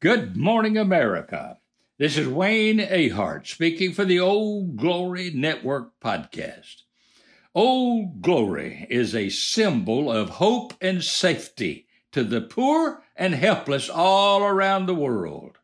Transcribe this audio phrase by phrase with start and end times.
[0.00, 1.58] Good morning, America.
[1.96, 6.82] This is Wayne Ahart speaking for the Old Glory Network podcast.
[7.54, 14.42] Old Glory is a symbol of hope and safety to the poor and helpless all
[14.42, 15.58] around the world.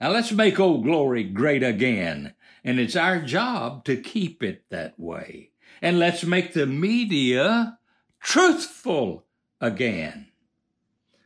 [0.00, 4.98] Now let's make Old Glory great again, and it's our job to keep it that
[4.98, 5.50] way.
[5.80, 7.78] And let's make the media
[8.20, 9.24] truthful
[9.60, 10.28] again.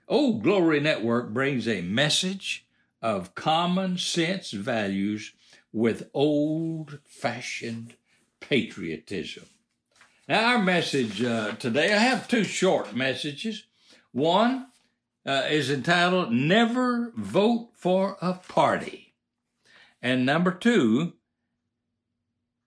[0.08, 2.66] Old Glory Network brings a message
[3.00, 5.32] of common sense values
[5.72, 7.94] with old fashioned
[8.40, 9.44] patriotism.
[10.28, 13.64] Now, our message uh, today, I have two short messages.
[14.12, 14.66] One
[15.24, 19.14] uh, is entitled Never Vote for a Party.
[20.00, 21.14] And number two,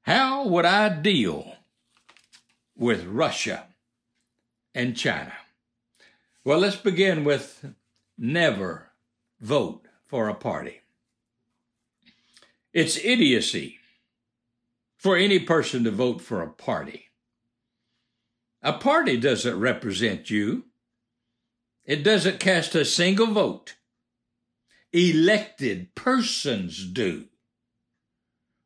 [0.06, 1.56] How Would I Deal
[2.78, 3.66] with Russia
[4.76, 5.34] and China?
[6.44, 7.74] Well, let's begin with
[8.16, 8.92] never
[9.42, 10.82] vote for a party.
[12.72, 13.80] It's idiocy
[14.96, 17.10] for any person to vote for a party.
[18.62, 20.66] A party doesn't represent you.
[21.84, 23.74] It doesn't cast a single vote.
[24.94, 27.26] Elected persons do.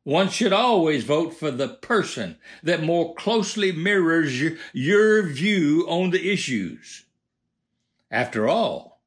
[0.04, 4.40] One should always vote for the person that more closely mirrors
[4.72, 7.04] your view on the issues.
[8.10, 9.02] After all,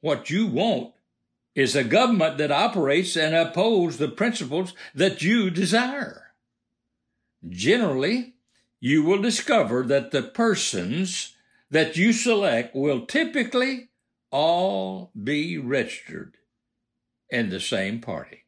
[0.00, 0.94] what you want
[1.54, 6.32] is a government that operates and upholds the principles that you desire.
[7.48, 8.34] Generally,
[8.80, 11.36] you will discover that the persons
[11.70, 13.90] that you select will typically
[14.30, 16.36] all be registered
[17.30, 18.43] in the same party.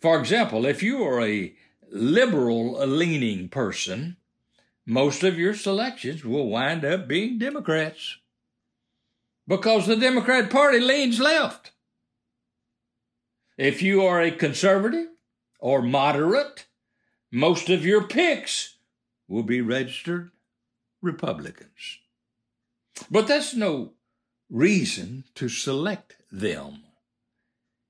[0.00, 1.54] For example, if you are a
[1.90, 4.16] liberal leaning person,
[4.84, 8.18] most of your selections will wind up being Democrats
[9.48, 11.72] because the Democrat Party leans left.
[13.56, 15.08] If you are a conservative
[15.58, 16.66] or moderate,
[17.32, 18.76] most of your picks
[19.28, 20.30] will be registered
[21.00, 21.98] Republicans.
[23.10, 23.92] But that's no
[24.50, 26.85] reason to select them.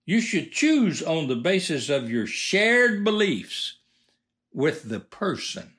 [0.06, 3.78] You should choose on the basis of your shared beliefs
[4.52, 5.74] with the person.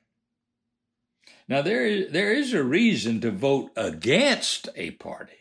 [1.47, 5.31] Now, there is, there is a reason to vote against a party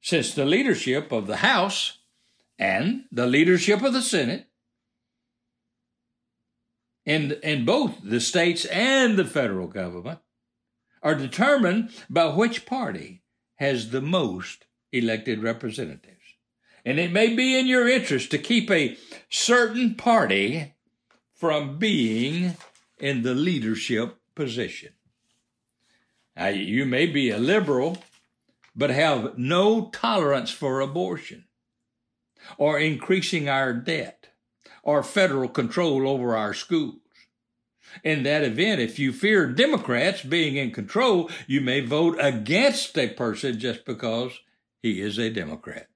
[0.00, 1.98] since the leadership of the House
[2.58, 4.46] and the leadership of the Senate
[7.04, 10.20] in, in both the states and the federal government
[11.02, 13.22] are determined by which party
[13.56, 16.19] has the most elected representatives.
[16.84, 18.96] And it may be in your interest to keep a
[19.28, 20.74] certain party
[21.34, 22.56] from being
[22.98, 24.92] in the leadership position.
[26.36, 27.98] Now, you may be a liberal
[28.74, 31.44] but have no tolerance for abortion
[32.56, 34.28] or increasing our debt
[34.82, 36.96] or federal control over our schools.
[38.04, 43.08] In that event, if you fear Democrats being in control, you may vote against a
[43.08, 44.38] person just because
[44.80, 45.88] he is a Democrat.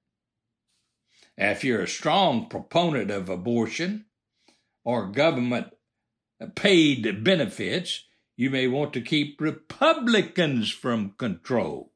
[1.37, 4.05] If you're a strong proponent of abortion
[4.83, 5.73] or government
[6.55, 8.05] paid benefits,
[8.37, 11.91] you may want to keep Republicans from control.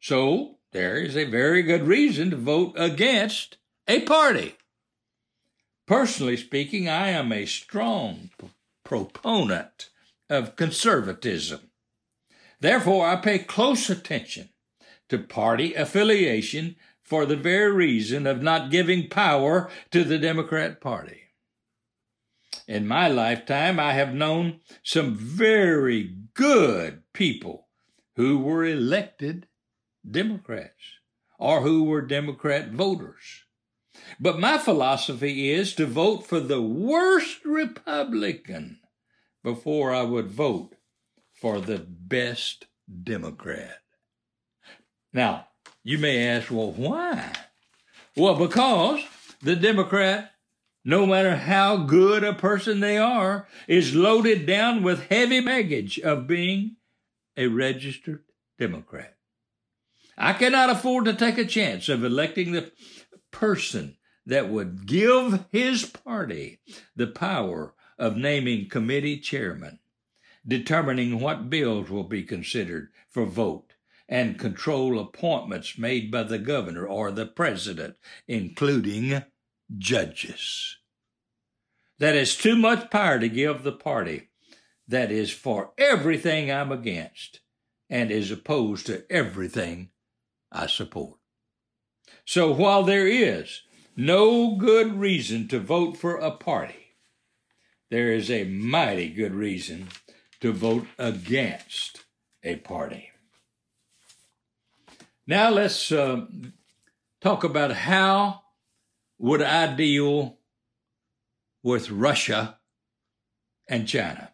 [0.00, 3.58] So there is a very good reason to vote against
[3.88, 4.56] a party.
[5.86, 8.50] Personally speaking, I am a strong p-
[8.84, 9.90] proponent
[10.30, 11.70] of conservatism.
[12.60, 14.50] Therefore, I pay close attention
[15.10, 21.20] to party affiliation for the very reason of not giving power to the Democrat Party.
[22.66, 27.68] In my lifetime, I have known some very good people
[28.16, 29.46] who were elected
[30.08, 30.98] Democrats
[31.38, 33.44] or who were Democrat voters.
[34.18, 38.80] But my philosophy is to vote for the worst Republican
[39.42, 40.74] before I would vote
[41.32, 42.66] for the best
[43.02, 43.80] Democrat.
[45.12, 45.48] Now,
[45.84, 47.32] you may ask, well, why?
[48.16, 49.00] Well, because
[49.42, 50.32] the Democrat,
[50.84, 56.26] no matter how good a person they are, is loaded down with heavy baggage of
[56.26, 56.76] being
[57.36, 58.24] a registered
[58.58, 59.16] Democrat.
[60.16, 62.72] I cannot afford to take a chance of electing the
[63.30, 66.60] person that would give his party
[66.96, 69.80] the power of naming committee chairman,
[70.46, 73.73] determining what bills will be considered for vote,
[74.08, 77.96] and control appointments made by the governor or the president,
[78.28, 79.22] including
[79.78, 80.76] judges.
[81.98, 84.28] that is too much power to give the party
[84.86, 87.40] that is for everything I'm against
[87.88, 89.90] and is opposed to everything
[90.52, 91.18] I support.
[92.26, 93.62] So while there is
[93.96, 96.96] no good reason to vote for a party,
[97.90, 99.88] there is a mighty good reason
[100.40, 102.04] to vote against
[102.42, 103.10] a party.
[105.26, 106.26] Now let's uh,
[107.20, 108.42] talk about how
[109.18, 110.38] would I deal
[111.62, 112.58] with Russia
[113.66, 114.30] and China.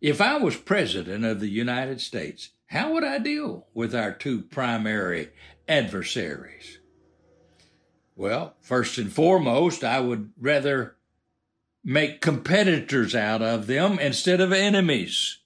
[0.00, 4.42] If I was president of the United States, how would I deal with our two
[4.42, 5.30] primary
[5.66, 6.80] adversaries?
[8.14, 10.96] Well, first and foremost, I would rather
[11.82, 15.38] make competitors out of them instead of enemies.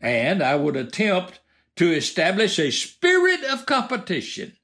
[0.00, 1.40] And I would attempt
[1.76, 4.56] to establish a spirit of competition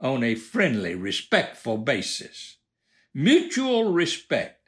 [0.00, 2.58] on a friendly, respectful basis.
[3.14, 4.58] Mutual respect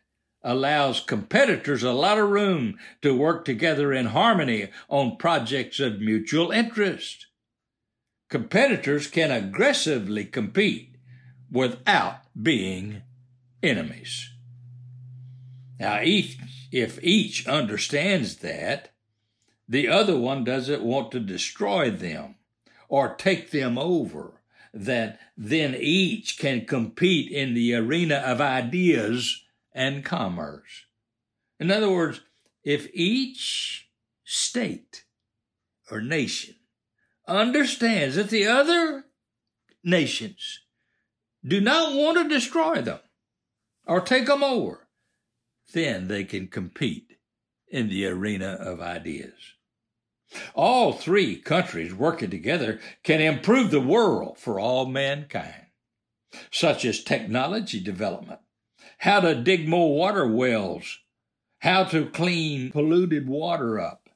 [0.43, 6.50] allows competitors a lot of room to work together in harmony on projects of mutual
[6.50, 7.26] interest.
[8.31, 10.96] Competitors can aggressively compete
[11.50, 13.03] without being
[13.62, 14.31] enemies.
[15.79, 16.38] Now, each,
[16.73, 18.89] if each understands that,
[19.70, 22.34] the other one doesn't want to destroy them
[22.88, 24.43] or take them over,
[24.75, 30.87] that then each can compete in the arena of ideas and commerce.
[31.61, 32.20] In other words,
[32.64, 33.88] if each
[34.25, 35.05] state
[35.88, 36.56] or nation
[37.28, 39.05] understands that the other
[39.84, 40.62] nations
[41.46, 42.99] do not want to destroy them
[43.87, 44.88] or take them over,
[45.72, 47.19] then they can compete
[47.69, 49.55] in the arena of ideas.
[50.55, 55.67] All three countries working together can improve the world for all mankind,
[56.50, 58.41] such as technology development,
[58.99, 61.00] how to dig more water wells,
[61.61, 64.09] how to clean polluted water up,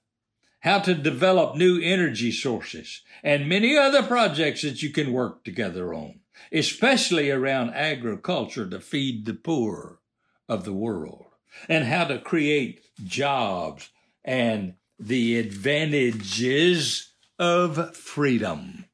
[0.60, 5.92] how to develop new energy sources, and many other projects that you can work together
[5.92, 6.20] on,
[6.52, 10.00] especially around agriculture to feed the poor
[10.48, 11.26] of the world,
[11.68, 13.90] and how to create jobs
[14.24, 18.86] and the advantages of freedom.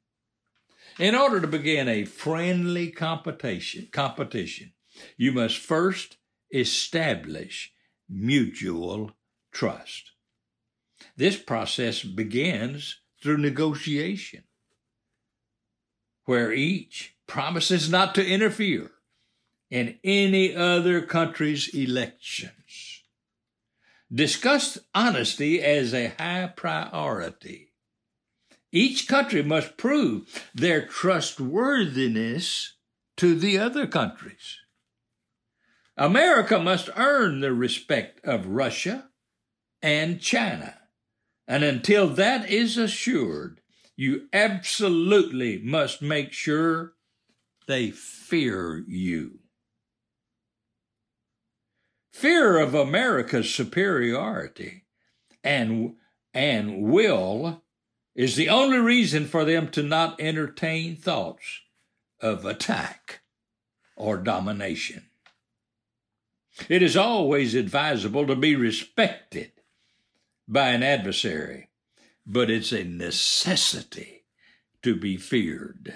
[0.98, 4.72] In order to begin a friendly competition, competition,
[5.16, 6.16] you must first
[6.52, 7.72] establish
[8.08, 9.12] mutual
[9.52, 10.12] trust.
[11.16, 14.44] This process begins through negotiation,
[16.24, 18.90] where each promises not to interfere
[19.70, 22.50] in any other country's election.
[24.12, 27.72] Discuss honesty as a high priority.
[28.72, 32.76] Each country must prove their trustworthiness
[33.16, 34.58] to the other countries.
[35.96, 39.10] America must earn the respect of Russia
[39.82, 40.78] and China.
[41.46, 43.60] And until that is assured,
[43.96, 46.94] you absolutely must make sure
[47.66, 49.39] they fear you.
[52.12, 54.84] Fear of America's superiority
[55.42, 55.94] and,
[56.34, 57.62] and will
[58.14, 61.60] is the only reason for them to not entertain thoughts
[62.20, 63.20] of attack
[63.96, 65.06] or domination.
[66.68, 69.52] It is always advisable to be respected
[70.46, 71.70] by an adversary,
[72.26, 74.24] but it's a necessity
[74.82, 75.94] to be feared.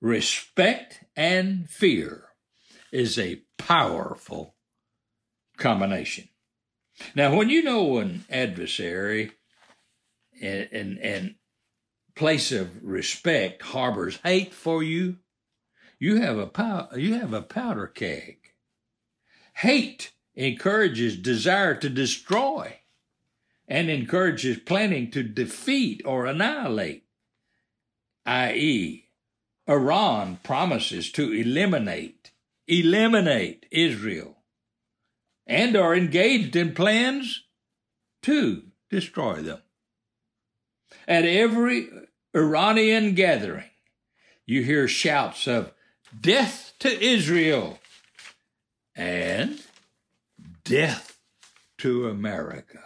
[0.00, 2.28] Respect and fear
[2.92, 4.54] is a powerful
[5.58, 6.28] combination.
[7.14, 9.32] Now, when you know an adversary
[10.40, 11.34] and, and, and
[12.14, 15.18] place of respect harbors hate for you,
[15.98, 18.38] you have a pow- you have a powder keg.
[19.54, 22.78] Hate encourages desire to destroy
[23.66, 27.04] and encourages planning to defeat or annihilate,
[28.24, 29.04] i.e.,
[29.68, 32.30] Iran promises to eliminate
[32.66, 34.37] eliminate Israel
[35.48, 37.44] and are engaged in plans
[38.22, 39.62] to destroy them.
[41.08, 41.88] At every
[42.36, 43.70] Iranian gathering,
[44.44, 45.72] you hear shouts of
[46.20, 47.78] death to Israel
[48.94, 49.62] and
[50.64, 51.18] death
[51.78, 52.82] to America.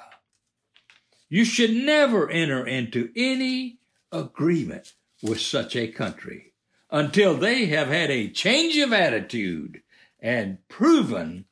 [1.29, 3.79] You should never enter into any
[4.13, 4.93] agreement
[5.23, 6.53] with such a country
[6.91, 9.83] until they have had a change of attitude
[10.21, 11.47] and proven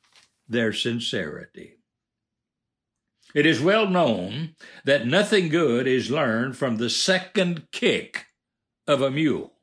[0.51, 1.77] their sincerity.
[3.33, 8.27] It is well known that nothing good is learned from the second kick
[8.87, 9.53] of a mule.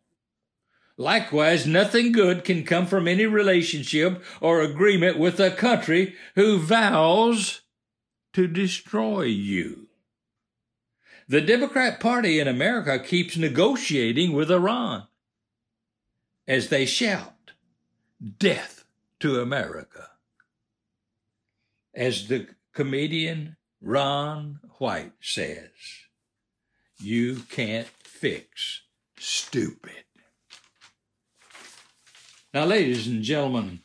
[0.97, 7.61] Likewise, nothing good can come from any relationship or agreement with a country who vows
[8.33, 9.89] to destroy you.
[11.29, 15.07] The Democrat Party in America keeps negotiating with Iran
[16.49, 17.53] as they shout,
[18.39, 18.85] Death
[19.21, 20.09] to America.
[21.99, 25.71] As the comedian Ron White says,
[27.01, 28.83] You can't fix
[29.19, 30.05] stupid.
[32.55, 33.81] Now, ladies and gentlemen,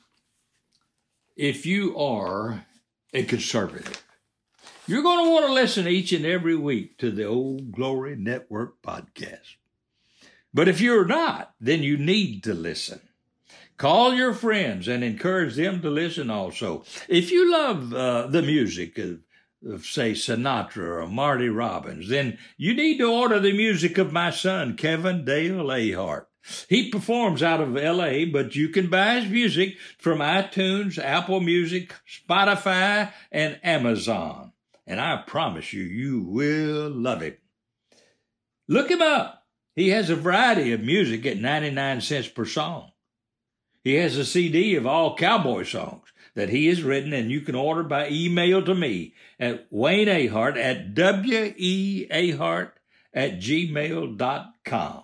[1.35, 2.67] if you are
[3.15, 4.05] a conservative,
[4.85, 8.79] you're going to want to listen each and every week to the Old Glory Network
[8.83, 9.55] podcast.
[10.53, 13.01] But if you're not, then you need to listen.
[13.77, 16.83] Call your friends and encourage them to listen also.
[17.07, 19.19] If you love uh, the music of,
[19.67, 24.29] of, say, Sinatra or Marty Robbins, then you need to order the music of my
[24.29, 26.25] son, Kevin Dale Ahart.
[26.67, 31.93] He performs out of LA, but you can buy his music from iTunes, Apple Music,
[32.05, 34.51] Spotify, and Amazon.
[34.85, 37.39] And I promise you, you will love it.
[38.67, 39.45] Look him up.
[39.75, 42.91] He has a variety of music at 99 cents per song.
[43.83, 47.55] He has a CD of all cowboy songs that he has written, and you can
[47.55, 52.71] order by email to me at Wayne Ahart at W-E-Ahart
[53.13, 55.03] at gmail.com.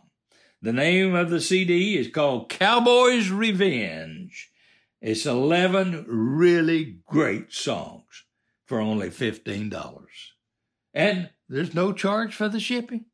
[0.62, 4.50] The name of the CD is called Cowboy's Revenge.
[5.02, 8.26] It's 11 really great songs
[8.66, 10.06] for only $15.
[10.94, 13.06] And there's no charge for the shipping.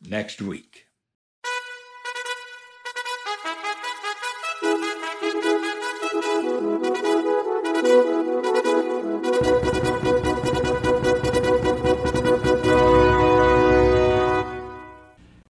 [0.00, 0.83] next week.